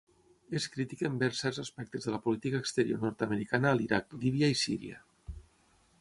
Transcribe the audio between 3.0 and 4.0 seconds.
nord-americana a